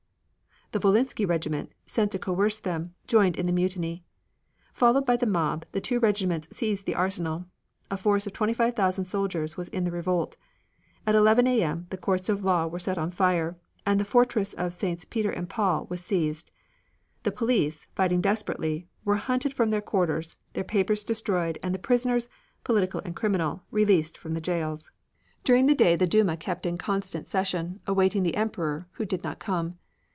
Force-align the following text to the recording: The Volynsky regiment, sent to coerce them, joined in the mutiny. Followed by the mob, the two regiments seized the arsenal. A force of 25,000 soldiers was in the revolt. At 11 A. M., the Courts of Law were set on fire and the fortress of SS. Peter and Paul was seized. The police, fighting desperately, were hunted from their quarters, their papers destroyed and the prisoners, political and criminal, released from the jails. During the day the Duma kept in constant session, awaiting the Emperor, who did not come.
The 0.73 0.79
Volynsky 0.79 1.27
regiment, 1.27 1.73
sent 1.85 2.13
to 2.13 2.17
coerce 2.17 2.57
them, 2.57 2.93
joined 3.05 3.35
in 3.35 3.45
the 3.45 3.51
mutiny. 3.51 4.05
Followed 4.71 5.05
by 5.05 5.17
the 5.17 5.25
mob, 5.25 5.65
the 5.73 5.81
two 5.81 5.99
regiments 5.99 6.47
seized 6.55 6.85
the 6.85 6.95
arsenal. 6.95 7.43
A 7.89 7.97
force 7.97 8.25
of 8.25 8.31
25,000 8.31 9.03
soldiers 9.03 9.57
was 9.57 9.67
in 9.67 9.83
the 9.83 9.91
revolt. 9.91 10.37
At 11.05 11.13
11 11.13 11.45
A. 11.45 11.61
M., 11.61 11.87
the 11.89 11.97
Courts 11.97 12.29
of 12.29 12.45
Law 12.45 12.67
were 12.67 12.79
set 12.79 12.97
on 12.97 13.09
fire 13.09 13.57
and 13.85 13.99
the 13.99 14.05
fortress 14.05 14.53
of 14.53 14.67
SS. 14.67 15.03
Peter 15.03 15.29
and 15.29 15.49
Paul 15.49 15.87
was 15.89 15.99
seized. 15.99 16.51
The 17.23 17.33
police, 17.33 17.87
fighting 17.93 18.21
desperately, 18.21 18.87
were 19.03 19.15
hunted 19.15 19.53
from 19.53 19.71
their 19.71 19.81
quarters, 19.81 20.37
their 20.53 20.63
papers 20.63 21.03
destroyed 21.03 21.59
and 21.61 21.75
the 21.75 21.79
prisoners, 21.79 22.29
political 22.63 23.01
and 23.03 23.13
criminal, 23.13 23.63
released 23.71 24.17
from 24.17 24.35
the 24.35 24.39
jails. 24.39 24.89
During 25.43 25.65
the 25.65 25.75
day 25.75 25.97
the 25.97 26.07
Duma 26.07 26.37
kept 26.37 26.65
in 26.65 26.77
constant 26.77 27.27
session, 27.27 27.81
awaiting 27.85 28.23
the 28.23 28.37
Emperor, 28.37 28.87
who 28.91 29.03
did 29.03 29.21
not 29.21 29.37
come. 29.37 29.77